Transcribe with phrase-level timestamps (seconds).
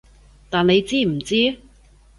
[0.49, 1.59] 但你知唔知？